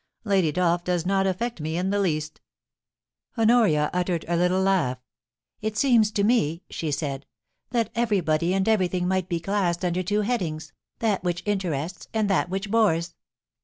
* 0.13 0.23
Lady 0.23 0.51
Dolph 0.51 0.83
does 0.83 1.05
not 1.05 1.27
affect 1.27 1.61
me 1.61 1.77
in 1.77 1.91
the 1.91 1.99
least' 1.99 2.41
Honoria 3.37 3.91
uttered 3.93 4.25
a 4.27 4.35
little 4.35 4.59
laugh. 4.59 4.97
* 5.31 5.61
It 5.61 5.77
seems 5.77 6.09
to 6.13 6.23
me,' 6.23 6.63
she 6.71 6.89
said, 6.89 7.27
* 7.47 7.69
that 7.69 7.91
everybody 7.93 8.51
and 8.55 8.67
everything 8.67 9.07
might 9.07 9.29
be 9.29 9.39
classed 9.39 9.85
under 9.85 10.01
two 10.01 10.21
headings, 10.21 10.73
that 10.97 11.23
which 11.23 11.43
interests 11.45 12.07
and 12.15 12.27
that 12.31 12.49
which 12.49 12.71
bores. 12.71 13.13